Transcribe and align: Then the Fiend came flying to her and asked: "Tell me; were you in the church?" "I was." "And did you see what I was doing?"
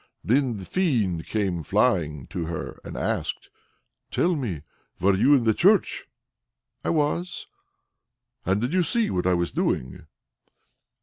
Then 0.23 0.57
the 0.57 0.65
Fiend 0.65 1.27
came 1.27 1.61
flying 1.61 2.25
to 2.29 2.45
her 2.45 2.79
and 2.83 2.97
asked: 2.97 3.51
"Tell 4.09 4.35
me; 4.35 4.63
were 4.99 5.13
you 5.13 5.35
in 5.35 5.43
the 5.43 5.53
church?" 5.53 6.07
"I 6.83 6.89
was." 6.89 7.45
"And 8.43 8.59
did 8.59 8.73
you 8.73 8.81
see 8.81 9.11
what 9.11 9.27
I 9.27 9.35
was 9.35 9.51
doing?" 9.51 10.07